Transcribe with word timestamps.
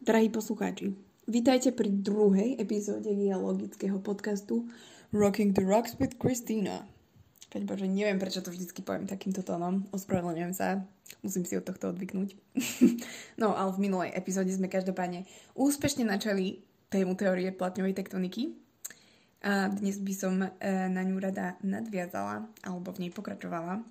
Drahí 0.00 0.32
poslucháči, 0.32 0.96
vítajte 1.28 1.76
pri 1.76 1.92
druhej 1.92 2.56
epizóde 2.56 3.12
geologického 3.12 4.00
podcastu 4.00 4.64
Rocking 5.12 5.52
the 5.52 5.60
Rocks 5.60 5.92
with 6.00 6.16
Christina. 6.16 6.88
Keď 7.52 7.68
bože, 7.68 7.84
neviem, 7.84 8.16
prečo 8.16 8.40
to 8.40 8.48
vždycky 8.48 8.80
poviem 8.80 9.04
takýmto 9.04 9.44
tónom. 9.44 9.84
Ospravedlňujem 9.92 10.56
sa. 10.56 10.88
Musím 11.20 11.44
si 11.44 11.52
od 11.60 11.68
tohto 11.68 11.92
odvyknúť. 11.92 12.32
no, 13.44 13.52
ale 13.52 13.76
v 13.76 13.92
minulej 13.92 14.16
epizóde 14.16 14.48
sme 14.56 14.72
každopádne 14.72 15.28
úspešne 15.52 16.08
načali 16.08 16.64
tému 16.88 17.12
teórie 17.12 17.52
platňovej 17.52 18.00
tektoniky. 18.00 18.56
A 19.44 19.68
dnes 19.68 20.00
by 20.00 20.14
som 20.16 20.40
e, 20.40 20.48
na 20.88 21.04
ňu 21.04 21.20
rada 21.20 21.60
nadviazala, 21.60 22.48
alebo 22.64 22.88
v 22.96 23.04
nej 23.04 23.10
pokračovala. 23.12 23.84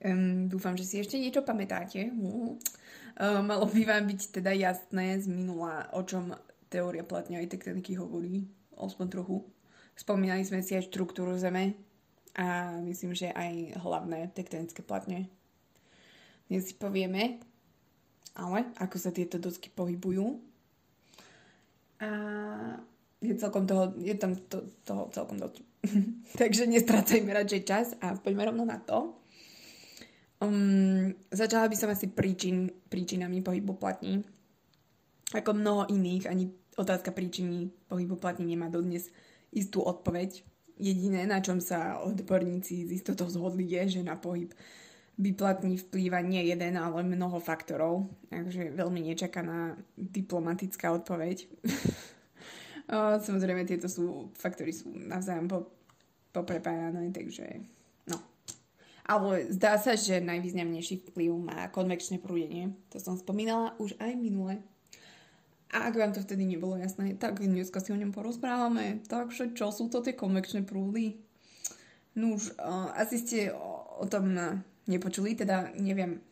Um, 0.00 0.48
dúfam, 0.48 0.80
že 0.80 0.88
si 0.88 0.96
ešte 0.96 1.20
niečo 1.20 1.44
pamätáte. 1.44 2.08
Uh. 2.08 2.56
Uh, 3.16 3.40
malo 3.40 3.64
by 3.64 3.80
vám 3.88 4.04
byť 4.12 4.20
teda 4.28 4.52
jasné 4.52 5.16
z 5.16 5.26
minula, 5.32 5.88
o 5.96 6.04
čom 6.04 6.36
teória 6.68 7.00
platňovej 7.00 7.48
tektoniky 7.48 7.96
hovorí, 7.96 8.44
aspoň 8.76 9.06
trochu. 9.08 9.40
Spomínali 9.96 10.44
sme 10.44 10.60
si 10.60 10.76
aj 10.76 10.92
štruktúru 10.92 11.32
Zeme 11.40 11.72
a 12.36 12.76
myslím, 12.84 13.16
že 13.16 13.32
aj 13.32 13.80
hlavné 13.80 14.28
tektonické 14.36 14.84
platne. 14.84 15.32
Dnes 16.52 16.68
si 16.68 16.76
povieme, 16.76 17.40
ale 18.36 18.68
ako 18.76 19.00
sa 19.00 19.08
tieto 19.08 19.40
dosky 19.40 19.72
pohybujú. 19.72 20.36
A 22.04 22.08
je, 23.24 23.32
celkom 23.40 23.64
toho, 23.64 23.96
je 23.96 24.12
tam 24.20 24.36
to, 24.36 24.68
toho 24.84 25.08
celkom 25.16 25.40
dosť. 25.40 25.64
Takže 26.40 26.68
nestrácajme 26.68 27.32
radšej 27.32 27.62
čas 27.64 27.86
a 28.04 28.12
poďme 28.20 28.52
rovno 28.52 28.68
na 28.68 28.76
to. 28.76 29.16
Um, 30.36 31.16
začala 31.32 31.64
by 31.68 31.76
som 31.76 31.88
asi 31.88 32.12
príčin, 32.12 32.68
príčinami 32.92 33.40
pohybu 33.40 33.72
platní. 33.80 34.20
Ako 35.32 35.56
mnoho 35.56 35.88
iných, 35.88 36.28
ani 36.28 36.52
otázka 36.76 37.10
príčiny 37.10 37.72
pohybu 37.88 38.20
platní 38.20 38.52
nemá 38.52 38.68
dodnes 38.68 39.08
istú 39.48 39.80
odpoveď. 39.80 40.44
Jediné, 40.76 41.24
na 41.24 41.40
čom 41.40 41.56
sa 41.56 42.04
odborníci 42.04 42.84
z 42.84 43.00
istotou 43.00 43.24
zhodli, 43.32 43.64
je, 43.64 44.00
že 44.00 44.00
na 44.04 44.20
pohyb 44.20 44.52
vyplatní 45.16 45.80
vplýva 45.80 46.20
nie 46.20 46.52
jeden, 46.52 46.76
ale 46.76 47.00
mnoho 47.00 47.40
faktorov. 47.40 48.12
Takže 48.28 48.76
veľmi 48.76 49.00
nečakaná 49.08 49.80
diplomatická 49.96 50.92
odpoveď. 50.92 51.48
Samozrejme, 53.26 53.64
tieto 53.64 53.88
sú, 53.88 54.28
faktory 54.36 54.76
sú 54.76 54.92
navzájom 54.92 55.48
poprepájané, 56.36 57.08
takže 57.08 57.64
ale 59.06 59.46
zdá 59.54 59.78
sa, 59.78 59.94
že 59.94 60.18
najvýznamnejší 60.18 61.14
vplyv 61.14 61.30
má 61.38 61.70
konvekčné 61.70 62.18
prúdenie. 62.18 62.74
To 62.90 62.98
som 62.98 63.14
spomínala 63.14 63.78
už 63.78 63.94
aj 64.02 64.12
minule. 64.18 64.58
A 65.70 65.90
ak 65.90 65.98
vám 65.98 66.12
to 66.14 66.22
vtedy 66.22 66.46
nebolo 66.46 66.78
jasné, 66.78 67.14
tak 67.18 67.38
dneska 67.42 67.78
si 67.82 67.94
o 67.94 67.98
ňom 67.98 68.10
porozprávame. 68.10 69.02
Takže 69.06 69.54
čo 69.54 69.70
sú 69.70 69.86
to 69.90 70.02
tie 70.02 70.14
konvekčné 70.14 70.66
prúdy? 70.66 71.22
No 72.18 72.34
už 72.34 72.54
uh, 72.58 72.94
asi 72.98 73.22
ste 73.22 73.38
o, 73.54 74.02
o 74.02 74.06
tom 74.10 74.34
nepočuli, 74.90 75.38
teda 75.38 75.74
neviem. 75.78 76.22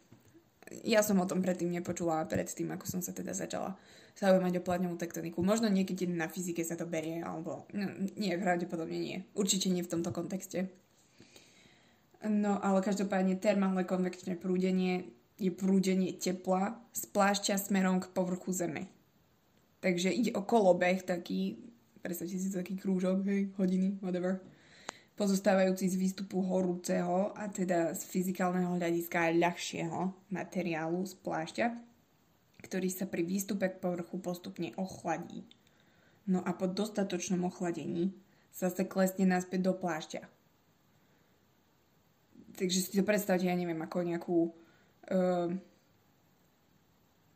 Ja 0.82 1.04
som 1.04 1.20
o 1.22 1.28
tom 1.28 1.44
predtým 1.44 1.70
nepočula, 1.70 2.26
predtým, 2.26 2.72
ako 2.74 2.86
som 2.88 3.00
sa 3.04 3.14
teda 3.14 3.36
začala 3.36 3.78
zaujímať 4.18 4.62
o 4.62 4.64
platňovú 4.64 4.96
tektoniku. 4.98 5.42
Možno 5.42 5.66
niekedy 5.66 6.06
na 6.06 6.30
fyzike 6.30 6.62
sa 6.62 6.78
to 6.78 6.86
berie, 6.86 7.20
alebo 7.22 7.66
no, 7.74 7.90
nie, 8.14 8.34
pravdepodobne 8.38 8.98
nie. 8.98 9.16
Určite 9.34 9.70
nie 9.70 9.82
v 9.82 9.90
tomto 9.90 10.14
kontexte. 10.14 10.70
No 12.24 12.56
ale 12.64 12.80
každopádne 12.80 13.36
termálne 13.36 13.84
konvekčné 13.84 14.40
prúdenie 14.40 15.12
je 15.36 15.52
prúdenie 15.52 16.16
tepla 16.16 16.80
z 16.96 17.04
plášťa 17.12 17.60
smerom 17.60 18.00
k 18.00 18.08
povrchu 18.16 18.48
Zeme. 18.56 18.88
Takže 19.84 20.08
ide 20.08 20.32
o 20.32 20.40
kolobeh 20.40 21.04
taký, 21.04 21.60
predstavte 22.00 22.40
si 22.40 22.48
taký 22.48 22.80
krúžok, 22.80 23.28
hej, 23.28 23.52
hodiny, 23.60 24.00
whatever, 24.00 24.40
pozostávajúci 25.20 25.92
z 25.92 26.00
výstupu 26.00 26.40
horúceho 26.40 27.36
a 27.36 27.44
teda 27.52 27.92
z 27.92 28.02
fyzikálneho 28.08 28.80
hľadiska 28.80 29.36
ľahšieho 29.36 30.32
materiálu 30.32 31.04
z 31.04 31.14
plášťa, 31.20 31.66
ktorý 32.64 32.88
sa 32.88 33.04
pri 33.04 33.20
výstupe 33.20 33.68
k 33.68 33.76
povrchu 33.84 34.16
postupne 34.24 34.72
ochladí. 34.80 35.44
No 36.24 36.40
a 36.40 36.56
po 36.56 36.64
dostatočnom 36.64 37.44
ochladení 37.44 38.16
sa 38.48 38.72
sa 38.72 38.88
klesne 38.88 39.28
naspäť 39.28 39.60
do 39.68 39.76
plášťa 39.76 40.24
takže 42.54 42.78
si 42.80 42.90
to 42.94 43.02
predstavte, 43.02 43.46
ja 43.46 43.54
neviem, 43.58 43.78
ako 43.82 44.06
nejakú 44.06 44.38
uh, 45.10 45.50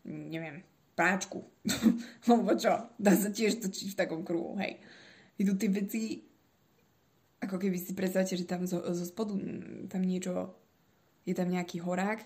neviem, 0.08 0.64
práčku. 0.96 1.44
Lebo 2.30 2.56
čo? 2.56 2.90
Dá 2.96 3.12
sa 3.14 3.28
tiež 3.30 3.60
točiť 3.62 3.94
v 3.94 3.98
takom 3.98 4.24
kruhu, 4.24 4.56
hej. 4.58 4.80
Idú 5.38 5.54
tie 5.54 5.70
veci, 5.70 6.26
ako 7.38 7.60
keby 7.60 7.78
si 7.78 7.94
predstavte, 7.94 8.34
že 8.34 8.48
tam 8.48 8.66
zo, 8.66 8.82
zo 8.82 9.04
spodu 9.06 9.38
tam 9.86 10.02
niečo, 10.02 10.56
je 11.22 11.36
tam 11.36 11.52
nejaký 11.52 11.78
horák, 11.84 12.24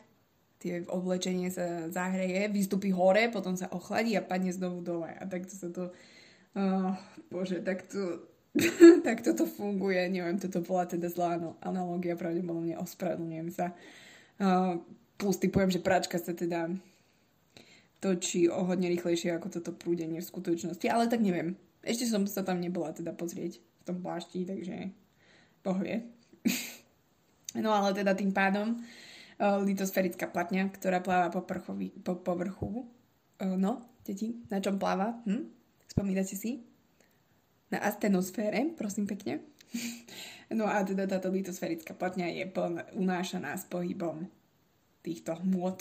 tie 0.62 0.86
oblečenie 0.86 1.50
sa 1.50 1.90
zahreje, 1.90 2.46
vystupí 2.48 2.94
hore, 2.94 3.28
potom 3.28 3.58
sa 3.58 3.68
ochladí 3.74 4.14
a 4.14 4.22
padne 4.22 4.54
znovu 4.54 4.80
dole. 4.80 5.10
A 5.10 5.26
takto 5.26 5.52
sa 5.58 5.68
to... 5.68 5.90
Oh, 6.54 6.94
bože, 7.32 7.64
takto 7.64 8.31
tak 9.06 9.24
toto 9.24 9.48
funguje. 9.48 10.08
Neviem, 10.12 10.36
toto 10.36 10.60
bola 10.60 10.84
teda 10.84 11.08
zlá 11.08 11.40
analogia, 11.64 12.18
pravdepodobne 12.20 12.76
ospravedlňujem 12.76 13.48
sa. 13.48 13.72
Uh, 14.36 14.80
plus 15.16 15.40
typujem, 15.40 15.72
že 15.72 15.80
práčka 15.80 16.20
sa 16.20 16.36
teda 16.36 16.68
točí 18.02 18.50
o 18.50 18.66
hodne 18.66 18.90
rýchlejšie 18.90 19.38
ako 19.38 19.48
toto 19.60 19.70
prúdenie 19.70 20.18
v 20.18 20.26
skutočnosti, 20.26 20.86
ale 20.90 21.06
tak 21.06 21.22
neviem. 21.22 21.54
Ešte 21.86 22.10
som 22.10 22.26
sa 22.26 22.42
tam 22.42 22.58
nebola 22.58 22.90
teda 22.90 23.14
pozrieť 23.14 23.62
v 23.62 23.82
tom 23.86 24.02
plášti, 24.02 24.42
takže 24.42 24.90
pohvie. 25.62 26.10
no 27.62 27.70
ale 27.70 27.94
teda 27.94 28.18
tým 28.18 28.34
pádom 28.34 28.74
uh, 28.78 29.62
litosférická 29.62 30.28
platňa, 30.28 30.68
ktorá 30.74 30.98
pláva 30.98 31.30
po, 31.30 31.46
prchovi, 31.46 31.94
po 32.02 32.18
povrchu. 32.18 32.90
Uh, 33.38 33.54
no, 33.54 33.86
deti, 34.02 34.42
na 34.50 34.58
čom 34.58 34.76
pláva? 34.76 35.22
Hm? 35.24 35.46
Spomínate 35.86 36.34
si? 36.34 36.71
Na 37.72 37.80
astenosfére, 37.80 38.60
prosím 38.76 39.08
pekne. 39.08 39.40
no 40.58 40.68
a 40.68 40.84
teda 40.84 41.08
táto 41.08 41.32
litosférická 41.32 41.96
platňa 41.96 42.28
je 42.28 42.44
pln, 42.44 42.84
unášaná 42.92 43.56
s 43.56 43.64
pohybom 43.64 44.28
týchto 45.00 45.32
hmôt. 45.40 45.80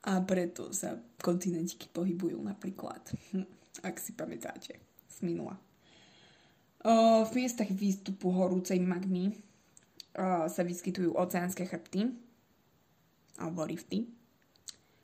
A 0.00 0.16
preto 0.24 0.72
sa 0.72 0.96
kontinentiky 1.20 1.92
pohybujú 1.92 2.40
napríklad, 2.40 3.04
hm, 3.34 3.44
ak 3.84 4.00
si 4.00 4.16
pamätáte 4.16 4.80
z 5.10 5.16
minula. 5.20 5.60
O, 6.80 7.28
v 7.28 7.30
miestach 7.36 7.68
výstupu 7.68 8.32
horúcej 8.32 8.80
magmy 8.80 9.36
o, 10.16 10.48
sa 10.48 10.64
vyskytujú 10.64 11.12
oceánske 11.12 11.68
chrbty 11.68 12.16
alebo 13.36 13.68
rifty. 13.68 14.08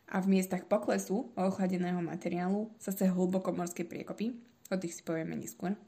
A 0.08 0.22
v 0.24 0.38
miestach 0.38 0.64
poklesu 0.64 1.28
ochladeného 1.36 2.00
materiálu 2.00 2.72
sa 2.80 2.94
sa 2.94 3.10
hlbokomorské 3.10 3.84
priekopy 3.84 4.32
O 4.70 4.76
tých 4.76 4.98
si 4.98 5.02
povieme 5.06 5.38
neskôr. 5.38 5.78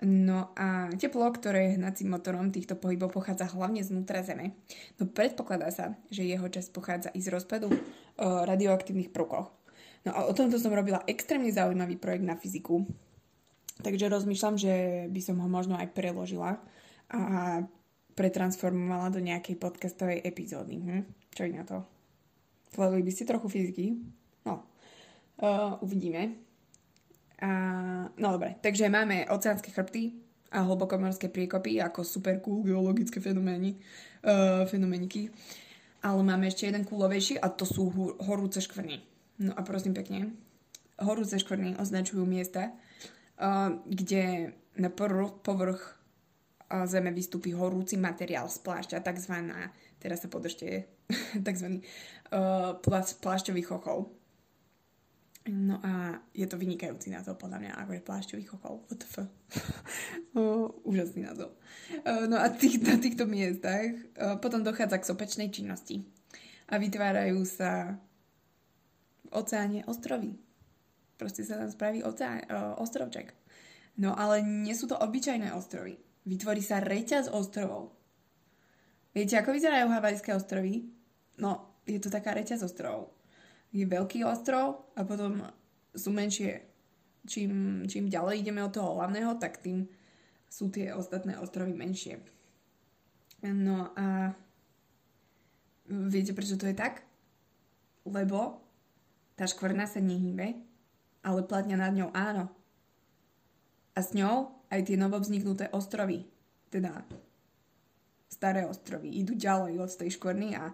No 0.00 0.48
a 0.56 0.88
teplo, 0.96 1.28
ktoré 1.28 1.68
je 1.68 1.76
hnacím 1.76 2.16
motorom 2.16 2.48
týchto 2.48 2.72
pohybov, 2.72 3.12
pochádza 3.12 3.52
hlavne 3.52 3.84
znútra 3.84 4.24
Zeme. 4.24 4.56
No 4.96 5.04
predpokladá 5.04 5.68
sa, 5.68 5.92
že 6.08 6.24
jeho 6.24 6.48
časť 6.48 6.72
pochádza 6.72 7.12
i 7.12 7.20
z 7.20 7.28
rozpadu 7.28 7.68
o 8.16 8.28
radioaktívnych 8.48 9.12
prvkoch. 9.12 9.52
No 10.08 10.10
a 10.16 10.24
o 10.24 10.32
tomto 10.32 10.56
som 10.56 10.72
robila 10.72 11.04
extrémne 11.04 11.52
zaujímavý 11.52 12.00
projekt 12.00 12.24
na 12.24 12.32
fyziku. 12.32 12.88
Takže 13.84 14.08
rozmýšľam, 14.08 14.56
že 14.56 14.74
by 15.12 15.20
som 15.20 15.36
ho 15.36 15.48
možno 15.52 15.76
aj 15.76 15.92
preložila 15.92 16.56
a 17.12 17.20
pretransformovala 18.16 19.12
do 19.12 19.20
nejakej 19.20 19.60
podcastovej 19.60 20.24
epizódy. 20.24 20.80
Hm? 20.80 21.04
Čo 21.36 21.44
je 21.44 21.52
na 21.52 21.64
to? 21.68 21.84
Sledovali 22.72 23.04
by 23.04 23.12
ste 23.12 23.28
trochu 23.28 23.52
fyziky? 23.52 24.00
No, 24.48 24.64
uh, 25.44 25.76
uvidíme. 25.84 26.40
A, 27.40 27.50
no 28.20 28.28
dobre, 28.36 28.60
takže 28.60 28.92
máme 28.92 29.24
oceánske 29.32 29.72
chrbty 29.72 30.12
a 30.52 30.60
hlbokomorské 30.66 31.30
priekopy 31.30 31.80
ako 31.80 32.04
super 32.04 32.42
cool 32.42 32.66
geologické 32.66 33.22
fenomény, 33.22 33.78
uh, 34.26 34.66
fenoméniky. 34.66 35.30
Ale 36.02 36.20
máme 36.20 36.48
ešte 36.50 36.66
jeden 36.66 36.84
kúlovejší 36.84 37.38
a 37.38 37.48
to 37.52 37.64
sú 37.64 37.92
horúce 38.24 38.60
škvrny. 38.60 39.00
No 39.40 39.54
a 39.54 39.60
prosím 39.62 39.94
pekne, 39.94 40.34
horúce 41.00 41.38
škvrny 41.38 41.78
označujú 41.78 42.26
miesta, 42.26 42.74
uh, 43.40 43.78
kde 43.86 44.52
na 44.76 44.90
povrch 44.90 45.80
uh, 46.68 46.84
Zeme 46.84 47.14
vystúpi 47.14 47.54
horúci 47.54 47.94
materiál 47.94 48.50
z 48.50 48.58
plášťa, 48.60 49.06
takzvaná, 49.06 49.70
teraz 50.02 50.26
sa 50.26 50.28
podržte, 50.28 50.90
takzvaný 51.46 51.80
uh, 52.34 52.76
plášťový 53.22 53.62
chochol. 53.64 54.19
No 55.48 55.80
a 55.80 56.20
je 56.36 56.44
to 56.44 56.60
vynikajúci 56.60 57.08
názov 57.08 57.40
podľa 57.40 57.64
mňa, 57.64 57.72
ako 57.80 57.90
je 57.96 58.06
plášťový 58.06 58.44
chokol. 58.44 58.84
WTF. 58.92 59.14
úžasný 60.90 61.24
názov. 61.24 61.56
E, 62.04 62.28
no 62.28 62.36
a 62.36 62.52
tých, 62.52 62.84
na 62.84 63.00
týchto 63.00 63.24
miestach 63.24 63.88
e, 63.88 63.96
potom 64.36 64.60
dochádza 64.60 65.00
k 65.00 65.08
sopečnej 65.08 65.48
činnosti. 65.48 66.04
A 66.68 66.76
vytvárajú 66.76 67.40
sa 67.48 67.96
oceáne 69.32 69.80
ostrovy. 69.88 70.36
Proste 71.16 71.40
sa 71.40 71.56
tam 71.56 71.72
spraví 71.72 72.04
oceán, 72.04 72.44
ostrovček. 72.80 73.32
No 74.00 74.16
ale 74.16 74.40
nie 74.40 74.72
sú 74.72 74.88
to 74.88 74.96
obyčajné 74.96 75.52
ostrovy. 75.52 76.00
Vytvorí 76.24 76.64
sa 76.64 76.80
reťaz 76.80 77.32
ostrovov. 77.32 77.92
Viete, 79.12 79.36
ako 79.36 79.52
vyzerajú 79.52 79.90
havajské 79.90 80.30
ostrovy? 80.32 80.88
No, 81.36 81.82
je 81.84 81.98
to 81.98 82.12
taká 82.12 82.32
reťaz 82.36 82.62
ostrovov. 82.62 83.10
Je 83.70 83.86
veľký 83.86 84.26
ostrov 84.26 84.90
a 84.98 85.06
potom 85.06 85.46
sú 85.94 86.10
menšie. 86.10 86.66
Čím, 87.26 87.84
čím 87.86 88.10
ďalej 88.10 88.42
ideme 88.42 88.64
od 88.64 88.74
toho 88.74 88.96
hlavného, 88.98 89.36
tak 89.38 89.60
tým 89.62 89.86
sú 90.50 90.72
tie 90.72 90.90
ostatné 90.90 91.38
ostrovy 91.38 91.76
menšie. 91.76 92.18
No 93.46 93.94
a 93.94 94.34
viete, 95.86 96.34
prečo 96.34 96.58
to 96.58 96.66
je 96.66 96.74
tak? 96.74 97.06
Lebo 98.02 98.58
tá 99.38 99.46
škvrna 99.46 99.86
sa 99.86 100.02
nehýbe, 100.02 100.58
ale 101.22 101.46
platňa 101.46 101.76
nad 101.78 101.92
ňou 101.94 102.10
áno. 102.12 102.50
A 103.94 104.00
s 104.00 104.12
ňou 104.16 104.52
aj 104.72 104.90
tie 104.90 104.96
novovzniknuté 104.96 105.70
ostrovy, 105.70 106.26
teda 106.72 107.04
staré 108.30 108.64
ostrovy, 108.64 109.10
idú 109.20 109.34
ďalej 109.34 109.74
od 109.82 109.90
tej 109.90 110.10
škvrny 110.14 110.54
a 110.56 110.70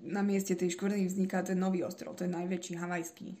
na 0.00 0.24
mieste 0.24 0.56
tej 0.56 0.72
škvrny 0.74 1.04
vzniká 1.04 1.44
ten 1.44 1.60
nový 1.60 1.84
ostrov, 1.84 2.16
ten 2.16 2.32
najväčší 2.32 2.80
havajský. 2.80 3.36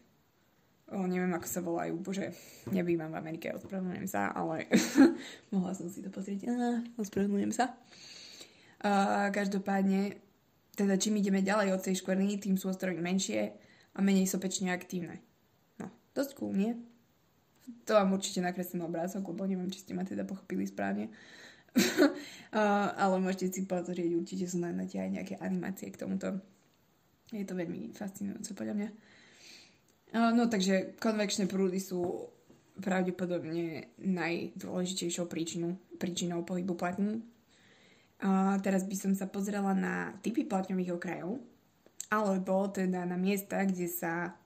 O, 0.90 1.06
neviem, 1.06 1.30
ako 1.30 1.46
sa 1.46 1.60
volajú, 1.62 1.94
bože, 2.02 2.34
nebývam 2.74 3.14
v 3.14 3.20
Amerike, 3.22 3.54
ospravedlňujem 3.54 4.08
sa, 4.10 4.34
ale 4.34 4.66
mohla 5.54 5.70
som 5.70 5.86
si 5.86 6.02
to 6.02 6.10
pozrieť, 6.10 6.50
ah, 6.50 6.82
ospravedlňujem 6.98 7.54
sa. 7.54 7.78
A, 8.82 9.30
každopádne, 9.30 10.18
teda 10.74 10.98
čím 10.98 11.22
ideme 11.22 11.46
ďalej 11.46 11.78
od 11.78 11.82
tej 11.86 12.02
škvrny, 12.02 12.42
tým 12.42 12.58
sú 12.58 12.74
ostrovy 12.74 12.98
menšie 12.98 13.54
a 13.94 13.98
menej 14.02 14.26
sopečne 14.26 14.74
aktívne. 14.74 15.22
No, 15.78 15.94
dosť 16.10 16.42
cool, 16.42 16.58
nie? 16.58 16.74
To 17.86 17.94
vám 17.94 18.10
určite 18.10 18.42
nakreslím 18.42 18.82
obrázok, 18.82 19.22
lebo 19.30 19.46
neviem, 19.46 19.70
či 19.70 19.86
ste 19.86 19.94
ma 19.94 20.02
teda 20.02 20.26
pochopili 20.26 20.66
správne. 20.66 21.06
uh, 21.06 21.14
ale 23.02 23.14
môžete 23.22 23.54
si 23.54 23.62
pozrieť, 23.66 24.10
určite 24.16 24.44
sú 24.50 24.58
nájdete 24.58 24.96
aj 24.98 25.10
nejaké 25.10 25.34
animácie 25.38 25.90
k 25.90 26.00
tomuto. 26.00 26.38
Je 27.30 27.46
to 27.46 27.54
veľmi 27.54 27.94
fascinujúce 27.94 28.54
podľa 28.58 28.74
mňa. 28.74 28.88
No 30.34 30.50
takže 30.50 30.98
konvekčné 30.98 31.46
prúdy 31.46 31.78
sú 31.78 32.26
pravdepodobne 32.80 33.94
najdôležitejšou 34.02 35.30
príčinou, 35.30 35.78
príčinou 36.00 36.42
pohybu 36.42 36.74
platní. 36.74 37.22
Uh, 38.20 38.60
teraz 38.60 38.84
by 38.84 38.96
som 38.96 39.12
sa 39.16 39.24
pozrela 39.24 39.72
na 39.72 40.12
typy 40.20 40.44
platňových 40.44 40.92
okrajov, 40.92 41.40
alebo 42.12 42.68
teda 42.68 43.08
na 43.08 43.16
miesta, 43.16 43.64
kde 43.64 43.88
sa 43.88 44.36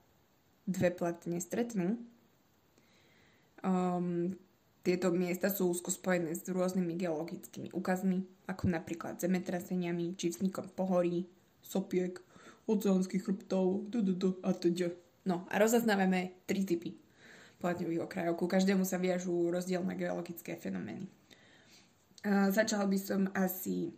dve 0.63 0.95
platne 0.95 1.43
stretnú. 1.43 1.99
Um, 3.65 4.37
tieto 4.85 5.09
miesta 5.09 5.49
sú 5.49 5.73
úzko 5.73 5.89
spojené 5.89 6.37
s 6.37 6.45
rôznymi 6.45 6.93
geologickými 6.93 7.73
úkazmi, 7.73 8.21
ako 8.45 8.69
napríklad 8.69 9.17
zemetraseniami 9.17 10.13
či 10.13 10.29
vznikom 10.29 10.69
pohorí, 10.77 11.25
sopiek, 11.65 12.21
oceánskych 12.69 13.25
chrbtov, 13.25 13.89
a 14.45 14.53
teda. 14.53 14.93
No 15.25 15.49
a 15.49 15.57
rozaznávame 15.57 16.37
tri 16.45 16.61
typy 16.61 16.93
platňových 17.57 18.05
okrajov. 18.05 18.37
Ku 18.37 18.45
každému 18.45 18.85
sa 18.85 19.01
viažú 19.01 19.49
rozdielne 19.49 19.97
geologické 19.97 20.53
fenomény. 20.53 21.09
Začala 22.53 22.85
by 22.85 22.97
som 23.01 23.25
asi 23.33 23.89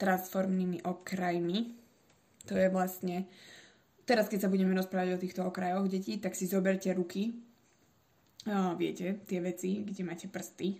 transformnými 0.00 0.80
okrajmi. 0.80 1.76
To 2.48 2.56
je 2.56 2.72
vlastne... 2.72 3.28
Teraz, 4.06 4.32
keď 4.32 4.46
sa 4.46 4.52
budeme 4.52 4.72
rozprávať 4.72 5.18
o 5.18 5.20
týchto 5.20 5.42
okrajoch 5.44 5.92
detí, 5.92 6.16
tak 6.16 6.38
si 6.38 6.48
zoberte 6.48 6.88
ruky 6.94 7.36
viete, 8.78 9.18
tie 9.26 9.42
veci, 9.42 9.82
kde 9.82 10.02
máte 10.06 10.30
prsty, 10.30 10.78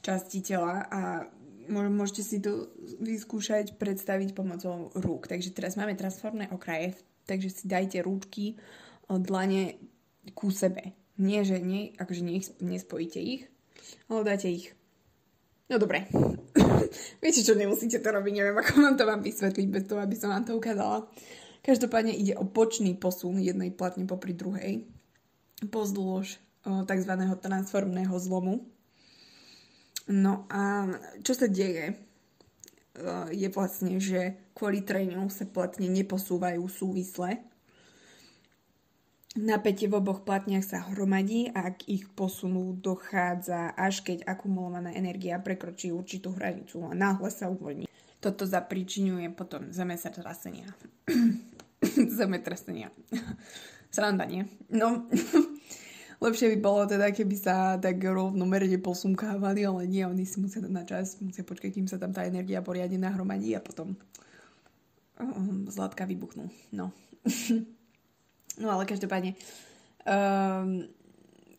časti 0.00 0.38
tela 0.40 0.86
a 0.86 1.26
môžete 1.70 2.22
si 2.22 2.38
to 2.38 2.70
vyskúšať 3.02 3.78
predstaviť 3.78 4.34
pomocou 4.34 4.90
rúk. 4.94 5.26
Takže 5.26 5.54
teraz 5.54 5.74
máme 5.74 5.98
transformné 5.98 6.50
okraje, 6.50 6.94
takže 7.26 7.50
si 7.50 7.64
dajte 7.66 8.02
rúčky, 8.02 8.58
dlane 9.10 9.78
ku 10.34 10.54
sebe. 10.54 10.94
Nie, 11.20 11.42
že 11.42 11.58
nie, 11.60 11.92
akože 11.98 12.22
nie, 12.22 12.40
nespojíte 12.62 13.20
ich, 13.20 13.50
ale 14.08 14.24
dáte 14.24 14.48
ich. 14.48 14.72
No 15.68 15.76
dobre. 15.78 16.06
Viete 17.22 17.42
čo, 17.44 17.54
nemusíte 17.54 17.98
to 17.98 18.08
robiť, 18.10 18.32
neviem, 18.34 18.56
ako 18.58 18.72
vám 18.78 18.96
to 18.96 19.04
mám 19.06 19.22
vysvetliť 19.22 19.66
bez 19.68 19.84
toho, 19.86 20.00
aby 20.02 20.16
som 20.16 20.32
vám 20.32 20.46
to 20.46 20.56
ukázala. 20.56 21.06
Každopádne 21.60 22.16
ide 22.16 22.34
o 22.40 22.46
bočný 22.46 22.96
posun 22.96 23.36
jednej 23.36 23.68
platne 23.68 24.08
popri 24.08 24.32
druhej 24.32 24.88
pozdĺž 25.68 26.49
tzv. 26.64 27.12
transformného 27.40 28.14
zlomu. 28.20 28.64
No 30.10 30.44
a 30.50 30.90
čo 31.22 31.38
sa 31.38 31.46
deje? 31.46 31.94
Je 33.30 33.48
vlastne, 33.54 33.96
že 34.02 34.50
kvôli 34.52 34.82
treniu 34.82 35.30
sa 35.30 35.46
platne 35.46 35.86
neposúvajú 35.88 36.66
súvisle. 36.66 37.40
Napätie 39.38 39.86
v 39.86 40.02
oboch 40.02 40.26
platniach 40.26 40.66
sa 40.66 40.82
hromadí 40.90 41.54
a 41.54 41.70
k 41.70 41.86
ich 41.86 42.04
posunu 42.18 42.74
dochádza 42.74 43.70
až 43.78 44.02
keď 44.02 44.26
akumulovaná 44.26 44.90
energia 44.90 45.38
prekročí 45.38 45.94
určitú 45.94 46.34
hranicu 46.34 46.82
a 46.82 46.98
náhle 46.98 47.30
sa 47.30 47.46
uvoľní. 47.46 47.86
Toto 48.18 48.42
zapričinuje 48.42 49.30
potom 49.30 49.70
zemetrasenia. 49.70 50.74
zemetrasenia. 52.18 52.90
Sranda, 53.94 54.26
nie? 54.26 54.50
No, 54.66 55.06
Lepšie 56.20 56.52
by 56.52 56.58
bolo 56.60 56.84
teda, 56.84 57.08
keby 57.16 57.32
sa 57.32 57.80
tak 57.80 57.96
rovnomerne 57.96 58.76
posunkávali, 58.76 59.64
ale 59.64 59.88
nie, 59.88 60.04
oni 60.04 60.28
si 60.28 60.36
musia 60.36 60.60
na 60.60 60.84
čas, 60.84 61.16
musia 61.24 61.40
počkať, 61.40 61.72
kým 61.72 61.88
sa 61.88 61.96
tam 61.96 62.12
tá 62.12 62.28
energia 62.28 62.60
poriadne 62.60 63.00
nahromadí 63.00 63.56
a 63.56 63.64
potom 63.64 63.96
um, 65.16 65.64
zlatka 65.64 66.04
vybuchnú. 66.04 66.52
No. 66.76 66.92
no 68.60 68.68
ale 68.68 68.84
každopádne 68.84 69.32
um, 70.04 70.84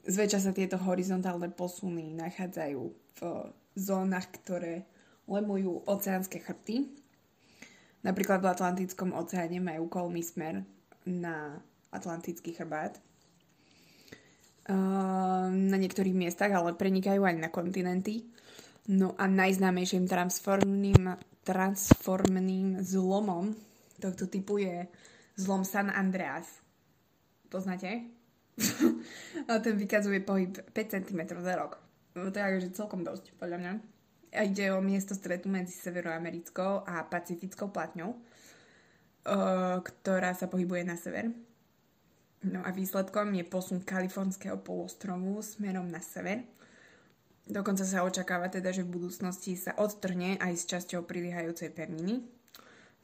zväčša 0.06 0.40
sa 0.46 0.52
tieto 0.54 0.78
horizontálne 0.78 1.50
posuny 1.50 2.14
nachádzajú 2.14 2.82
v 3.18 3.20
zónach, 3.74 4.30
ktoré 4.30 4.86
lemujú 5.26 5.90
oceánske 5.90 6.38
chrbty. 6.38 6.86
Napríklad 8.06 8.46
v 8.46 8.54
Atlantickom 8.54 9.14
oceáne 9.18 9.58
majú 9.58 9.90
kolmý 9.90 10.22
smer 10.22 10.62
na 11.06 11.58
Atlantický 11.90 12.54
chrbát 12.54 13.02
na 15.72 15.80
niektorých 15.80 16.14
miestach, 16.14 16.52
ale 16.52 16.76
prenikajú 16.76 17.24
aj 17.24 17.36
na 17.40 17.48
kontinenty. 17.48 18.28
No 18.92 19.16
a 19.16 19.32
najznámejším 19.32 20.12
transformným, 20.12 21.16
transformným 21.48 22.84
zlomom 22.84 23.56
tohto 24.02 24.26
typu 24.26 24.58
je 24.58 24.90
zlom 25.38 25.62
San 25.62 25.94
Andreas. 25.94 26.50
Poznáte? 27.48 28.10
ten 29.64 29.76
vykazuje 29.78 30.20
pohyb 30.26 30.58
5 30.74 30.94
cm 30.98 31.22
za 31.38 31.54
rok. 31.56 31.78
No, 32.18 32.28
to 32.34 32.42
je 32.42 32.44
akože 32.44 32.70
celkom 32.76 33.06
dosť, 33.06 33.38
podľa 33.38 33.58
mňa. 33.62 33.74
A 34.32 34.48
ide 34.48 34.74
o 34.74 34.84
miesto 34.84 35.16
stretu 35.16 35.48
medzi 35.48 35.76
severoamerickou 35.76 36.88
a 36.88 37.04
pacifickou 37.04 37.72
platňou, 37.72 38.16
ktorá 39.84 40.32
sa 40.36 40.48
pohybuje 40.48 40.84
na 40.88 40.96
sever. 40.96 41.32
No 42.42 42.66
a 42.66 42.74
výsledkom 42.74 43.38
je 43.38 43.46
posun 43.46 43.86
kalifornského 43.86 44.58
polostromu 44.58 45.46
smerom 45.46 45.86
na 45.86 46.02
sever. 46.02 46.42
Dokonca 47.46 47.86
sa 47.86 48.02
očakáva 48.02 48.50
teda, 48.50 48.74
že 48.74 48.82
v 48.82 48.98
budúcnosti 48.98 49.54
sa 49.54 49.78
odtrhne 49.78 50.42
aj 50.42 50.54
s 50.58 50.64
časťou 50.66 51.06
priliehajúcej 51.06 51.70
pevniny, 51.70 52.26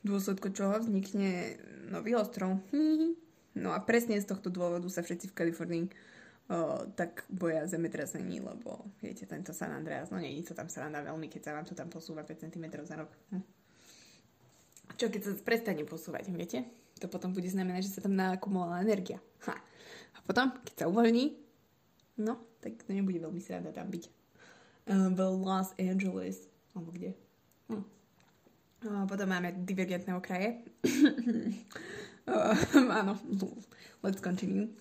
v 0.02 0.06
dôsledku 0.06 0.50
čoho 0.54 0.78
vznikne 0.82 1.58
nový 1.90 2.18
ostrov. 2.18 2.58
No 3.58 3.74
a 3.74 3.82
presne 3.82 4.22
z 4.22 4.30
tohto 4.30 4.54
dôvodu 4.54 4.86
sa 4.86 5.02
všetci 5.02 5.34
v 5.34 5.38
Kalifornii 5.42 5.86
o, 5.90 6.86
tak 6.94 7.26
boja 7.26 7.66
zemetrasení, 7.66 8.38
lebo 8.38 8.86
viete, 9.02 9.26
tento 9.26 9.50
San 9.50 9.74
Andreas, 9.74 10.14
no 10.14 10.22
je 10.22 10.46
to 10.46 10.54
tam 10.54 10.70
sranda 10.70 11.02
veľmi, 11.02 11.26
keď 11.26 11.42
sa 11.42 11.56
vám 11.58 11.66
to 11.66 11.74
tam 11.74 11.90
posúva 11.90 12.22
5 12.22 12.46
cm 12.46 12.66
za 12.86 13.02
rok. 13.02 13.10
Hm. 13.34 13.42
Čo 14.94 15.10
keď 15.10 15.22
sa 15.26 15.32
prestane 15.42 15.90
posúvať, 15.90 16.30
viete? 16.30 16.70
To 16.98 17.08
potom 17.08 17.34
bude 17.34 17.48
znamenať, 17.48 17.90
že 17.90 17.94
sa 17.98 18.04
tam 18.04 18.18
nakumulovala 18.18 18.84
energia. 18.84 19.22
Ha. 19.50 19.56
A 20.16 20.18
potom, 20.26 20.52
keď 20.66 20.86
sa 20.86 20.90
uvoľní, 20.90 21.34
no, 22.22 22.42
tak 22.60 22.82
to 22.84 22.92
nebude 22.94 23.22
veľmi 23.22 23.42
sranda 23.42 23.72
tam 23.72 23.88
byť. 23.88 24.04
Uh, 24.88 25.12
v 25.12 25.20
Los 25.44 25.76
Angeles, 25.78 26.48
alebo 26.74 26.90
kde. 26.96 27.12
Hm. 27.70 27.86
Uh, 28.88 29.04
potom 29.06 29.28
máme 29.30 29.54
divergentné 29.68 30.16
okraje. 30.16 30.64
uh, 32.26 32.56
áno, 33.02 33.20
let's 34.02 34.24
continue. 34.24 34.72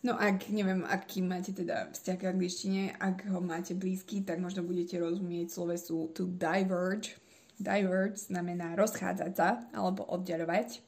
No 0.00 0.16
ak, 0.16 0.48
neviem, 0.48 0.80
aký 0.88 1.20
máte 1.20 1.52
teda 1.52 1.92
vzťah 1.92 2.16
k 2.16 2.28
angličtine, 2.32 2.82
ak 2.96 3.28
ho 3.28 3.44
máte 3.44 3.76
blízky, 3.76 4.24
tak 4.24 4.40
možno 4.40 4.64
budete 4.64 4.96
rozumieť 4.96 5.52
slovesu 5.52 6.08
to 6.16 6.24
diverge. 6.24 7.20
Diverge 7.60 8.16
znamená 8.16 8.72
rozchádzať 8.80 9.32
sa 9.36 9.60
alebo 9.76 10.08
oddelovať. 10.08 10.80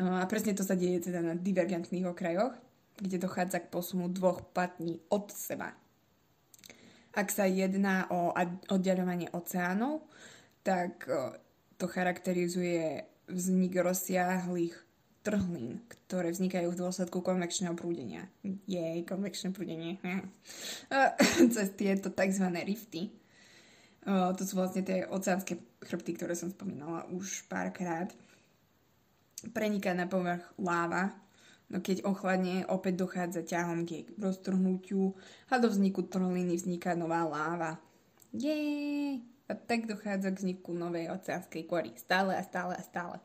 A 0.00 0.24
presne 0.24 0.56
to 0.56 0.64
sa 0.64 0.72
deje 0.72 1.12
teda 1.12 1.20
na 1.20 1.34
divergentných 1.36 2.08
okrajoch, 2.08 2.56
kde 2.96 3.20
dochádza 3.20 3.60
k 3.60 3.72
posunu 3.72 4.08
dvoch 4.08 4.40
platní 4.52 5.00
od 5.12 5.28
seba. 5.32 5.76
Ak 7.12 7.28
sa 7.28 7.44
jedná 7.44 8.08
o 8.08 8.32
oddelovanie 8.72 9.28
oceánov, 9.36 10.08
tak 10.64 11.04
to 11.76 11.84
charakterizuje 11.84 13.04
vznik 13.28 13.76
rozsiahlých 13.76 14.72
trhlín, 15.22 15.84
ktoré 15.88 16.34
vznikajú 16.34 16.74
v 16.74 16.80
dôsledku 16.82 17.22
konvekčného 17.22 17.76
prúdenia. 17.78 18.26
Jej, 18.66 19.06
konvekčné 19.06 19.54
prúdenie. 19.54 20.00
Cez 21.54 21.68
tieto 21.78 22.10
tzv. 22.10 22.46
rifty. 22.64 23.12
To 24.08 24.42
sú 24.42 24.58
vlastne 24.58 24.82
tie 24.82 25.06
oceánske 25.06 25.62
chrbty, 25.84 26.18
ktoré 26.18 26.34
som 26.34 26.50
spomínala 26.50 27.06
už 27.14 27.46
párkrát 27.46 28.10
preniká 29.50 29.90
na 29.90 30.06
povrch 30.06 30.46
láva, 30.54 31.10
no 31.66 31.82
keď 31.82 32.06
ochladne, 32.06 32.62
opäť 32.70 33.02
dochádza 33.02 33.42
ťahom 33.42 33.82
k 33.82 34.06
roztrhnutiu 34.14 35.18
a 35.50 35.58
do 35.58 35.66
vzniku 35.66 36.06
trhliny 36.06 36.54
vzniká 36.54 36.94
nová 36.94 37.26
láva. 37.26 37.82
Jej! 38.30 39.26
A 39.50 39.58
tak 39.58 39.90
dochádza 39.90 40.30
k 40.30 40.40
vzniku 40.46 40.70
novej 40.72 41.10
oceánskej 41.10 41.66
kory. 41.66 41.90
Stále 41.98 42.38
a 42.38 42.42
stále 42.46 42.78
a 42.78 42.82
stále. 42.82 43.18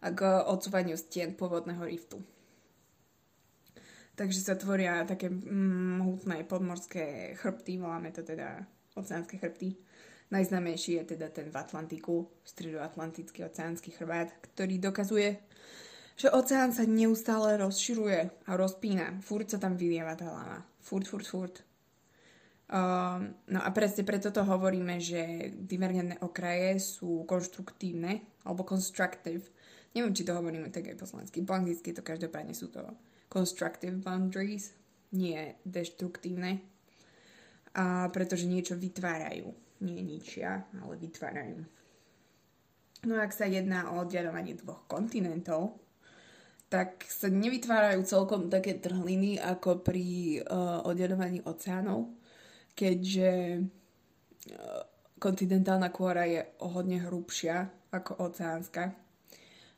A 0.00 0.08
k 0.10 0.24
odsúvaniu 0.48 0.96
stien 0.96 1.36
pôvodného 1.36 1.84
riftu. 1.84 2.18
Takže 4.18 4.42
sa 4.42 4.58
tvoria 4.58 5.06
také 5.06 5.30
mm, 5.30 6.26
podmorské 6.50 7.38
chrbty, 7.38 7.78
voláme 7.78 8.10
to 8.10 8.26
teda 8.26 8.66
oceánske 8.98 9.38
chrbty. 9.38 9.78
Najznámejší 10.28 11.00
je 11.00 11.04
teda 11.16 11.32
ten 11.32 11.48
v 11.48 11.56
Atlantiku, 11.56 12.28
stredoatlantický 12.44 13.48
oceánsky 13.48 13.96
chrbát, 13.96 14.28
ktorý 14.52 14.76
dokazuje, 14.76 15.40
že 16.18 16.28
oceán 16.28 16.74
sa 16.74 16.84
neustále 16.84 17.56
rozširuje 17.56 18.44
a 18.44 18.50
rozpína. 18.52 19.24
Furt 19.24 19.48
sa 19.48 19.56
tam 19.56 19.78
vylieva 19.78 20.18
tá 20.18 20.28
lava. 20.28 20.60
Furt, 20.84 21.08
furt, 21.08 21.24
furt. 21.24 21.56
Um, 22.68 23.32
no 23.48 23.64
a 23.64 23.72
presne 23.72 24.04
preto 24.04 24.28
to 24.28 24.44
hovoríme, 24.44 25.00
že 25.00 25.48
divergentné 25.56 26.20
okraje 26.20 26.76
sú 26.76 27.24
konštruktívne 27.24 28.20
alebo 28.44 28.68
constructive. 28.68 29.48
Neviem, 29.96 30.12
či 30.12 30.28
to 30.28 30.36
hovoríme 30.36 30.68
tak 30.68 30.92
aj 30.92 31.00
po 31.00 31.08
slovensky. 31.08 31.40
Po 31.40 31.56
anglicky 31.56 31.96
to 31.96 32.04
každopádne 32.04 32.52
sú 32.52 32.68
to 32.68 32.84
constructive 33.32 33.96
boundaries, 34.04 34.76
nie 35.16 35.56
deštruktívne. 35.64 36.60
A 37.72 38.12
pretože 38.12 38.44
niečo 38.44 38.76
vytvárajú. 38.76 39.67
Nie 39.78 40.02
ničia, 40.02 40.66
ale 40.82 40.98
vytvárajú. 40.98 41.62
No 43.06 43.14
a 43.14 43.30
ak 43.30 43.32
sa 43.32 43.46
jedná 43.46 43.94
o 43.94 44.02
oddelovanie 44.02 44.58
dvoch 44.58 44.90
kontinentov, 44.90 45.78
tak 46.68 47.06
sa 47.06 47.30
nevytvárajú 47.30 48.02
celkom 48.04 48.50
také 48.50 48.76
trhliny 48.76 49.38
ako 49.38 49.80
pri 49.80 50.38
uh, 50.42 50.84
oddelovaní 50.84 51.40
oceánov, 51.46 52.10
keďže 52.74 53.62
uh, 54.52 54.82
kontinentálna 55.16 55.88
kôra 55.94 56.26
je 56.26 56.42
o 56.60 56.68
hodne 56.74 57.00
hrubšia 57.06 57.70
ako 57.94 58.18
oceánska. 58.18 58.92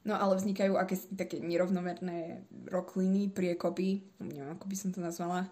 No 0.00 0.16
ale 0.16 0.40
vznikajú 0.40 0.80
akési 0.80 1.12
také 1.12 1.44
nerovnomerné 1.44 2.48
rokliny, 2.72 3.28
priekopy, 3.28 4.00
neviem 4.24 4.48
ako 4.56 4.64
by 4.64 4.76
som 4.76 4.90
to 4.96 5.04
nazvala. 5.04 5.44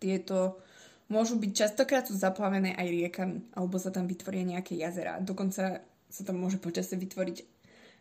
Tieto 0.00 0.64
môžu 1.10 1.36
byť 1.36 1.52
častokrát 1.52 2.06
sú 2.06 2.14
zaplavené 2.14 2.78
aj 2.78 2.86
riekami, 2.88 3.36
alebo 3.58 3.76
sa 3.76 3.90
tam 3.90 4.06
vytvoria 4.06 4.56
nejaké 4.56 4.78
jazera. 4.78 5.18
Dokonca 5.18 5.82
sa 5.84 6.22
tam 6.24 6.38
môže 6.38 6.62
počasie 6.62 6.96
vytvoriť 6.96 7.38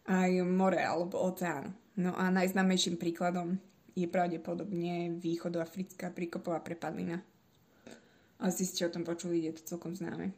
aj 0.10 0.32
more 0.46 0.80
alebo 0.80 1.22
oceán. 1.22 1.74
No 2.00 2.16
a 2.16 2.32
najznámejším 2.32 2.96
príkladom 2.96 3.60
je 3.98 4.08
pravdepodobne 4.08 5.20
východoafrická 5.20 6.16
príkopová 6.16 6.64
prepadlina. 6.64 7.20
Asi 8.40 8.64
ste 8.64 8.88
o 8.88 8.94
tom 8.94 9.04
počuli, 9.04 9.44
je 9.44 9.60
to 9.60 9.76
celkom 9.76 9.92
známe. 9.92 10.32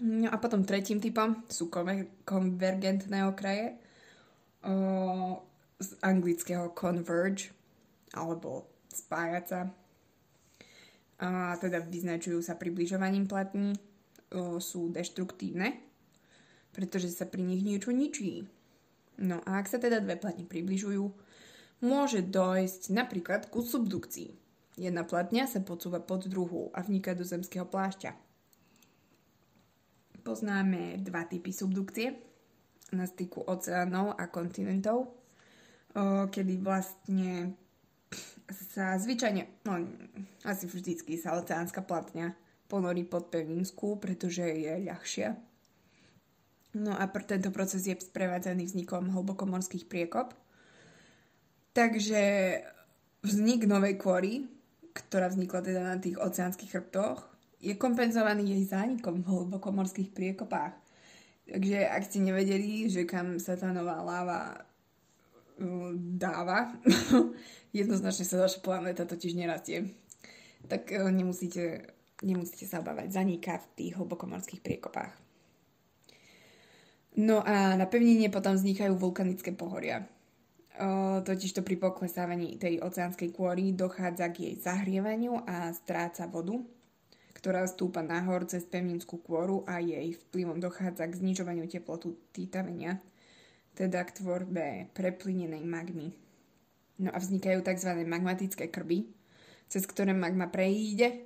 No 0.00 0.28
a 0.28 0.36
potom 0.36 0.64
tretím 0.64 1.00
typom 1.00 1.44
sú 1.48 1.72
konvergentné 2.24 3.24
okraje 3.24 3.76
o, 4.64 5.40
z 5.80 5.88
anglického 6.04 6.72
converge 6.76 7.52
alebo 8.12 8.68
spájať 8.92 9.44
sa. 9.48 9.60
A 11.20 11.56
teda 11.60 11.84
vyznačujú 11.84 12.40
sa 12.40 12.56
približovaním 12.56 13.28
platní, 13.28 13.76
sú 14.62 14.88
deštruktívne, 14.88 15.76
pretože 16.72 17.12
sa 17.12 17.28
pri 17.28 17.44
nich 17.44 17.60
niečo 17.60 17.92
ničí 17.92 18.48
No 19.20 19.44
a 19.44 19.60
ak 19.60 19.68
sa 19.68 19.76
teda 19.76 20.00
dve 20.00 20.16
platne 20.16 20.48
približujú, 20.48 21.04
môže 21.84 22.24
dojsť 22.24 22.88
napríklad 22.88 23.52
ku 23.52 23.60
subdukcii. 23.60 24.32
Jedna 24.80 25.04
platňa 25.04 25.44
sa 25.44 25.60
podsúva 25.60 26.00
pod 26.00 26.24
druhú 26.24 26.72
a 26.72 26.80
vniká 26.80 27.12
do 27.12 27.20
zemského 27.20 27.68
plášťa. 27.68 28.16
Poznáme 30.24 31.04
dva 31.04 31.28
typy 31.28 31.52
subdukcie 31.52 32.16
na 32.96 33.04
styku 33.04 33.44
oceánov 33.44 34.16
a 34.16 34.24
kontinentov, 34.32 35.12
kedy 36.32 36.64
vlastne 36.64 37.59
sa 38.54 38.98
zvyčajne, 38.98 39.66
no 39.66 39.82
asi 40.46 40.66
vždycky 40.66 41.16
sa 41.16 41.38
oceánska 41.38 41.82
platňa 41.86 42.34
ponorí 42.70 43.02
pod 43.02 43.30
pevninsku, 43.30 43.98
pretože 43.98 44.46
je 44.46 44.72
ľahšia 44.86 45.50
No 46.74 46.94
a 46.94 47.10
pr- 47.10 47.26
tento 47.26 47.50
proces 47.50 47.82
je 47.82 47.98
sprevádzaný 47.98 48.70
vznikom 48.70 49.10
hlbokomorských 49.10 49.90
priekop. 49.90 50.38
Takže 51.74 52.22
vznik 53.26 53.66
novej 53.66 53.98
kôry, 53.98 54.46
ktorá 54.94 55.30
vznikla 55.30 55.60
teda 55.66 55.82
na 55.82 55.96
tých 55.98 56.18
oceánskych 56.18 56.70
chrbtoch, 56.70 57.26
je 57.58 57.74
kompenzovaný 57.74 58.54
jej 58.54 58.64
zánikom 58.70 59.22
v 59.22 59.26
hlbokomorských 59.26 60.14
priekopách. 60.14 60.74
Takže 61.50 61.90
ak 61.90 62.02
ste 62.06 62.22
nevedeli, 62.22 62.86
že 62.86 63.02
kam 63.02 63.42
sa 63.42 63.58
tá 63.58 63.74
nová 63.74 63.98
láva 63.98 64.69
dáva, 66.16 66.72
jednoznačne 67.76 68.24
sa 68.24 68.42
vaša 68.42 68.64
planéta 68.64 69.04
totiž 69.04 69.36
nerastie, 69.36 69.92
tak 70.66 70.88
uh, 70.92 71.12
nemusíte, 71.12 71.92
nemusíte 72.24 72.64
sa 72.64 72.80
obávať, 72.80 73.12
zaniká 73.12 73.60
v 73.60 73.66
tých 73.76 73.92
hlbokomorských 74.00 74.64
priekopách. 74.64 75.12
No 77.18 77.42
a 77.42 77.74
na 77.74 77.90
pevnine 77.90 78.30
potom 78.30 78.54
vznikajú 78.54 78.94
vulkanické 78.94 79.50
pohoria. 79.50 80.06
O, 80.80 81.20
totiž 81.20 81.58
to 81.58 81.66
pri 81.66 81.76
poklesávaní 81.76 82.56
tej 82.56 82.78
oceánskej 82.80 83.34
kôry 83.34 83.74
dochádza 83.74 84.30
k 84.30 84.48
jej 84.48 84.54
zahrievaniu 84.62 85.42
a 85.42 85.74
stráca 85.74 86.30
vodu, 86.30 86.62
ktorá 87.34 87.66
stúpa 87.66 88.00
nahor 88.00 88.46
cez 88.46 88.62
pevninskú 88.64 89.18
kôru 89.20 89.66
a 89.66 89.82
jej 89.82 90.14
vplyvom 90.30 90.62
dochádza 90.62 91.10
k 91.10 91.18
znižovaniu 91.18 91.66
teplotu 91.66 92.14
týtavenia, 92.30 93.02
teda 93.74 94.04
k 94.04 94.22
tvorbe 94.22 94.90
preplinenej 94.92 95.64
magmy. 95.64 96.12
No 97.00 97.08
a 97.14 97.18
vznikajú 97.18 97.64
tzv. 97.64 97.96
magmatické 98.04 98.68
krby, 98.68 99.08
cez 99.70 99.88
ktoré 99.88 100.12
magma 100.12 100.52
prejíde 100.52 101.24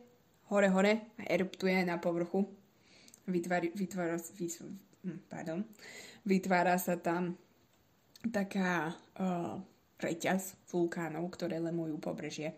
hore-hore 0.52 1.16
a 1.18 1.22
eruptuje 1.26 1.82
na 1.82 1.98
povrchu. 1.98 2.46
Vytvára, 3.26 3.66
vytvára, 3.72 4.20
Hm, 5.04 5.20
pardon, 5.28 5.60
vytvára 6.24 6.80
sa 6.80 6.96
tam 6.96 7.36
taká 8.32 8.96
uh, 9.20 9.60
reťaz 10.00 10.56
vulkánov, 10.72 11.28
ktoré 11.32 11.60
lemujú 11.60 12.00
pobrežie. 12.00 12.56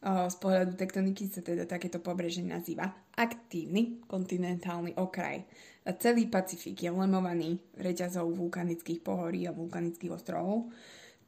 Uh, 0.00 0.30
z 0.32 0.36
pohľadu 0.40 0.80
tektoniky 0.80 1.28
sa 1.28 1.44
teda 1.44 1.68
takéto 1.68 2.00
pobrežie 2.00 2.40
nazýva 2.40 2.88
aktívny 3.16 4.02
kontinentálny 4.08 4.96
okraj. 4.96 5.44
A 5.82 5.90
celý 5.98 6.30
Pacifik 6.30 6.86
je 6.86 6.90
lemovaný 6.94 7.58
reťazou 7.74 8.30
vulkanických 8.32 9.02
pohorí 9.02 9.44
a 9.50 9.56
vulkanických 9.56 10.14
ostrovov. 10.14 10.70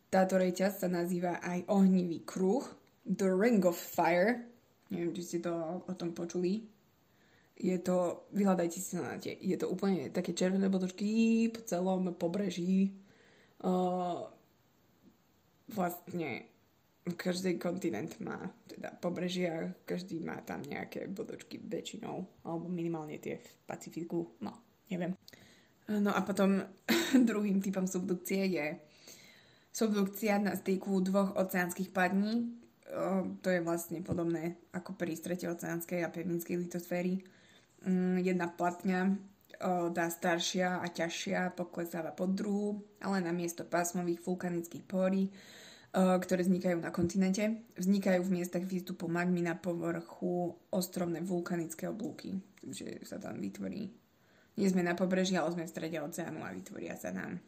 Táto 0.08 0.38
reťaz 0.38 0.86
sa 0.86 0.88
nazýva 0.88 1.42
aj 1.42 1.66
ohnivý 1.66 2.22
kruh, 2.22 2.62
The 3.02 3.28
Ring 3.34 3.60
of 3.66 3.74
Fire. 3.74 4.46
Neviem, 4.94 5.12
či 5.18 5.22
ste 5.26 5.38
to 5.42 5.82
o 5.84 5.92
tom 5.98 6.14
počuli 6.14 6.74
je 7.54 7.78
to, 7.78 8.26
vyhľadajte 8.34 8.78
si 8.82 8.98
na 8.98 9.14
tie, 9.14 9.38
je 9.38 9.54
to 9.54 9.70
úplne 9.70 10.10
také 10.10 10.34
červené 10.34 10.66
bodočky 10.66 11.46
po 11.54 11.62
celom 11.62 12.10
pobreží. 12.18 12.98
Uh, 13.62 14.26
vlastne 15.70 16.50
každý 17.12 17.60
kontinent 17.60 18.16
má 18.24 18.40
teda 18.64 18.96
pobrežia, 18.96 19.76
každý 19.84 20.24
má 20.24 20.40
tam 20.40 20.64
nejaké 20.64 21.04
bodočky 21.12 21.60
väčšinou, 21.60 22.24
alebo 22.48 22.66
minimálne 22.72 23.20
tie 23.20 23.36
v 23.36 23.48
Pacifiku, 23.68 24.40
no, 24.40 24.52
neviem. 24.88 25.12
No 25.84 26.16
a 26.16 26.24
potom 26.24 26.64
druhým 27.28 27.60
typom 27.60 27.84
subdukcie 27.84 28.48
je 28.48 28.80
subdukcia 29.68 30.40
na 30.40 30.56
styku 30.56 31.04
dvoch 31.04 31.36
oceánskych 31.36 31.92
padní. 31.92 32.56
to 33.44 33.48
je 33.52 33.60
vlastne 33.60 34.00
podobné 34.00 34.56
ako 34.72 34.96
pri 34.96 35.12
strete 35.12 35.44
oceánskej 35.44 36.00
a 36.00 36.08
pevninskej 36.08 36.56
litosféry 36.56 37.20
Mm, 37.84 38.24
jedna 38.24 38.48
platňa 38.48 39.12
tá 39.94 40.06
staršia 40.10 40.82
a 40.82 40.86
ťažšia 40.88 41.54
poklesáva 41.54 42.10
pod 42.10 42.34
druhu, 42.34 42.82
ale 43.00 43.22
na 43.22 43.30
miesto 43.30 43.62
pásmových 43.62 44.24
vulkanických 44.24 44.84
póry, 44.84 45.30
ktoré 45.94 46.42
vznikajú 46.42 46.82
na 46.82 46.90
kontinente, 46.90 47.62
vznikajú 47.78 48.26
v 48.26 48.34
miestach 48.42 48.66
výstupu 48.66 49.06
magmy 49.06 49.46
na 49.46 49.54
povrchu 49.54 50.50
ostrovné 50.74 51.22
vulkanické 51.22 51.86
oblúky. 51.86 52.42
Takže 52.58 53.06
sa 53.06 53.22
tam 53.22 53.38
vytvorí. 53.38 53.94
Nie 54.58 54.68
sme 54.70 54.82
na 54.82 54.98
pobreží, 54.98 55.38
ale 55.38 55.54
sme 55.54 55.66
v 55.66 55.70
strede 55.70 56.02
oceánu 56.02 56.42
a 56.42 56.50
vytvoria 56.50 56.98
sa 56.98 57.14
nám 57.14 57.38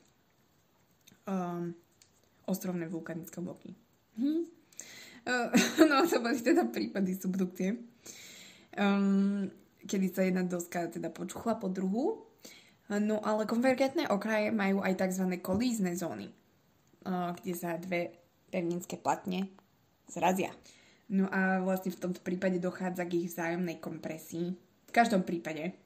um, 1.26 1.74
ostrovné 2.46 2.86
vulkanické 2.86 3.42
oblúky. 3.42 3.74
Hm? 4.14 4.46
Uh, 5.26 5.50
no 5.90 6.06
to 6.06 6.22
boli 6.22 6.38
teda 6.38 6.70
prípady 6.70 7.18
subdukcie. 7.18 7.82
Um, 8.78 9.50
kedy 9.90 10.06
sa 10.06 10.22
jedna 10.22 10.46
doska 10.46 10.86
teda 10.86 11.10
počuchla 11.10 11.58
po 11.58 11.66
druhu. 11.66 12.22
No 12.86 13.18
ale 13.26 13.50
konvergentné 13.50 14.06
okraje 14.06 14.54
majú 14.54 14.86
aj 14.86 15.02
tzv. 15.02 15.42
kolízne 15.42 15.98
zóny, 15.98 16.30
kde 17.42 17.52
sa 17.58 17.74
dve 17.82 18.25
pevninské 18.56 18.96
platne 18.96 19.52
zrazia. 20.08 20.56
No 21.12 21.28
a 21.28 21.60
vlastne 21.60 21.92
v 21.92 22.00
tomto 22.00 22.24
prípade 22.24 22.56
dochádza 22.56 23.04
k 23.04 23.20
ich 23.20 23.28
vzájomnej 23.28 23.76
kompresii. 23.84 24.56
V 24.88 24.92
každom 24.96 25.28
prípade 25.28 25.76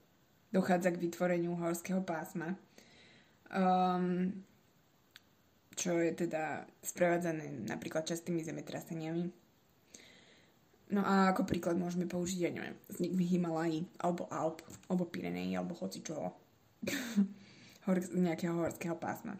dochádza 0.54 0.94
k 0.94 1.02
vytvoreniu 1.02 1.58
horského 1.58 2.06
pásma, 2.06 2.54
um, 3.50 4.30
čo 5.74 5.98
je 5.98 6.14
teda 6.14 6.62
sprevádzané 6.78 7.66
napríklad 7.66 8.06
častými 8.06 8.46
zemetraseniami. 8.46 9.26
No 10.90 11.06
a 11.06 11.30
ako 11.30 11.46
príklad 11.46 11.78
môžeme 11.78 12.06
použiť, 12.10 12.38
ja 12.42 12.50
neviem, 12.50 12.74
vznik 12.90 13.14
Himalají, 13.14 13.86
alebo 14.02 14.26
Alp, 14.30 14.62
alebo 14.90 15.06
Pirenei, 15.06 15.54
alebo 15.54 15.78
hoci 15.78 16.02
čoho. 16.02 16.34
Hor- 17.86 18.14
nejakého 18.14 18.58
horského 18.58 18.98
pásma. 18.98 19.38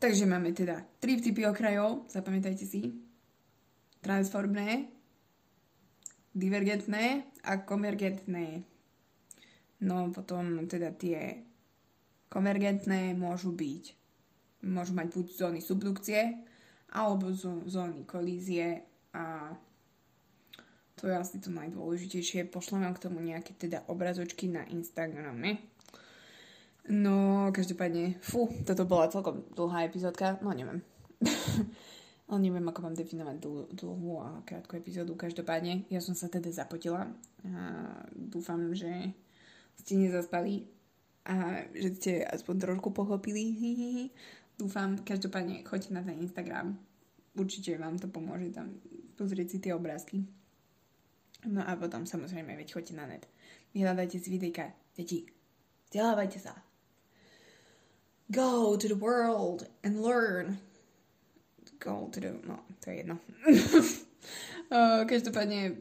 Takže 0.00 0.24
máme 0.24 0.56
teda 0.56 0.80
tri 0.96 1.20
typy 1.20 1.44
okrajov, 1.44 2.08
zapamätajte 2.08 2.64
si. 2.64 2.88
Transformné, 4.00 4.88
divergentné 6.32 7.28
a 7.44 7.60
konvergentné. 7.60 8.64
No 9.84 10.08
potom 10.08 10.64
teda 10.64 10.96
tie 10.96 11.44
konvergentné 12.32 13.12
môžu 13.12 13.52
byť, 13.52 13.84
môžu 14.72 14.96
mať 14.96 15.06
buď 15.12 15.26
zóny 15.36 15.60
subdukcie, 15.60 16.48
alebo 16.96 17.28
zóny 17.68 18.08
kolízie 18.08 18.80
a 19.12 19.52
to 20.96 21.08
je 21.08 21.16
asi 21.16 21.44
to 21.44 21.52
najdôležitejšie. 21.52 22.48
Pošlem 22.48 22.88
vám 22.88 22.96
k 22.96 23.04
tomu 23.04 23.20
nejaké 23.20 23.52
teda 23.52 23.84
obrazočky 23.88 24.48
na 24.48 24.64
Instagrame. 24.64 25.69
No, 26.90 27.46
každopádne, 27.54 28.18
fú, 28.18 28.50
toto 28.66 28.82
bola 28.82 29.06
celkom 29.06 29.46
dlhá 29.54 29.86
epizódka, 29.86 30.42
no 30.42 30.50
neviem. 30.50 30.82
Ale 32.30 32.38
neviem, 32.42 32.66
ako 32.66 32.82
mám 32.82 32.98
definovať 32.98 33.36
dl- 33.38 33.70
dlhú 33.74 34.18
a 34.18 34.42
krátku 34.42 34.74
epizódu. 34.74 35.14
Každopádne, 35.14 35.86
ja 35.86 36.02
som 36.02 36.18
sa 36.18 36.26
teda 36.26 36.50
zapotila. 36.50 37.10
A 37.46 37.62
dúfam, 38.10 38.74
že 38.74 39.14
ste 39.78 39.98
nezaspali 39.98 40.66
a 41.26 41.66
že 41.74 41.94
ste 41.94 42.12
aspoň 42.26 42.54
trošku 42.58 42.90
pochopili. 42.90 43.54
Dúfam, 44.60 45.00
každopádne, 45.00 45.64
choďte 45.64 45.90
na 45.96 46.04
ten 46.04 46.20
Instagram. 46.20 46.76
Určite 47.32 47.80
vám 47.80 47.96
to 47.96 48.10
pomôže 48.12 48.52
tam 48.52 48.76
pozrieť 49.16 49.46
si 49.46 49.58
tie 49.62 49.72
obrázky. 49.72 50.26
No 51.48 51.64
a 51.64 51.72
potom 51.80 52.04
samozrejme, 52.04 52.52
veď 52.60 52.76
choďte 52.76 52.94
na 52.94 53.08
net. 53.08 53.24
Vyhľadajte 53.72 54.20
si 54.20 54.28
videjka. 54.28 54.74
Deti, 54.92 55.24
vzdelávajte 55.88 56.38
sa. 56.38 56.69
Go 58.30 58.78
to 58.78 58.86
the 58.86 58.94
world 58.94 59.66
and 59.82 60.06
learn. 60.06 60.62
Go 61.82 62.08
to 62.14 62.20
the... 62.20 62.30
No, 62.46 62.62
to 62.78 62.90
je 62.90 63.02
jedno. 63.02 63.18
Každopádne 65.10 65.74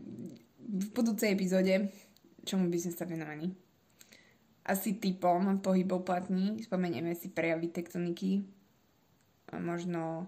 v 0.57 0.87
budúcej 0.89 1.37
epizóde, 1.37 1.93
čomu 2.41 2.73
by 2.73 2.77
sme 2.81 2.93
sa 2.97 3.05
venovali? 3.05 3.53
Asi 4.65 4.97
typom 4.97 5.61
pohybov 5.61 6.01
platní, 6.01 6.57
spomenieme 6.65 7.13
si 7.13 7.29
prejavy 7.29 7.69
tektoniky 7.69 8.41
a 9.53 9.61
možno 9.61 10.25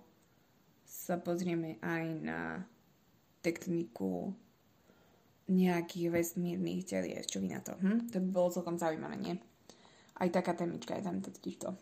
sa 0.86 1.18
pozrieme 1.18 1.82
aj 1.82 2.06
na 2.22 2.40
tektoniku 3.42 4.30
nejakých 5.50 6.14
vesmírnych 6.14 6.86
telies. 6.86 7.26
Čo 7.26 7.42
vy 7.42 7.50
na 7.50 7.66
to? 7.66 7.74
Hm? 7.82 8.14
To 8.14 8.18
by 8.22 8.30
bolo 8.30 8.54
celkom 8.54 8.78
zaujímavé, 8.78 9.18
nie? 9.18 9.34
Aj 10.22 10.30
taká 10.30 10.54
témička 10.54 10.94
je 10.94 11.06
tam 11.06 11.18
totiž 11.18 11.58
to. 11.58 11.74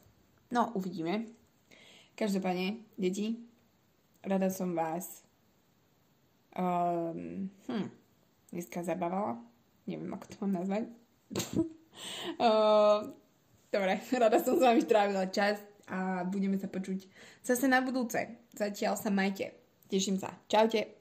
No, 0.50 0.74
uvidíme. 0.74 1.30
Každopádne, 2.18 2.82
deti, 2.98 3.38
rada 4.26 4.50
som 4.50 4.74
vás 4.74 5.22
um, 6.58 7.48
hm, 7.70 7.88
dneska 8.52 8.82
zabávala. 8.82 9.38
Neviem, 9.86 10.10
ako 10.10 10.26
to 10.26 10.36
mám 10.42 10.54
nazvať. 10.58 10.84
uh, 12.42 13.14
dobre, 13.74 14.02
rada 14.26 14.38
som 14.42 14.58
s 14.58 14.66
vami 14.66 14.84
trávila 14.90 15.30
čas 15.30 15.62
a 15.86 16.26
budeme 16.26 16.58
sa 16.58 16.66
počuť 16.66 17.06
zase 17.46 17.70
na 17.70 17.86
budúce. 17.86 18.18
Zatiaľ 18.58 18.98
sa 18.98 19.14
majte. 19.14 19.54
Teším 19.86 20.18
sa. 20.18 20.34
Čaute. 20.50 20.99